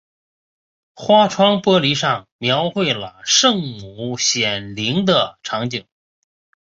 [0.95, 5.85] 花窗玻璃上描绘了圣母显灵的场景。